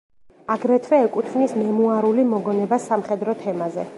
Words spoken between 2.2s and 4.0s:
მოგონება სამხედრო თემაზე.